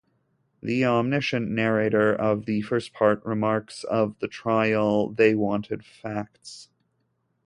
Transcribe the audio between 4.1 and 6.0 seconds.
the trial: They wanted